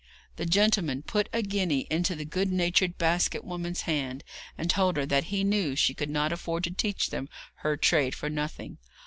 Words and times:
The 0.37 0.47
gentleman 0.47 1.03
put 1.03 1.29
a 1.31 1.43
guinea 1.43 1.85
into 1.91 2.15
the 2.15 2.25
good 2.25 2.51
natured 2.51 2.97
basket 2.97 3.43
woman's 3.45 3.81
hand, 3.81 4.23
and 4.57 4.67
told 4.67 4.97
her 4.97 5.05
that 5.05 5.25
he 5.25 5.43
knew 5.43 5.75
she 5.75 5.93
could 5.93 6.09
not 6.09 6.31
afford 6.33 6.63
to 6.63 6.71
teach 6.71 7.11
them 7.11 7.29
her 7.57 7.77
trade 7.77 8.15
for 8.15 8.27
nothing. 8.27 8.79